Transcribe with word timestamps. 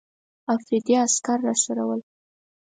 افریدي 0.55 0.93
عسکر 1.03 1.37
راسره 1.47 1.83
ول. 1.87 2.01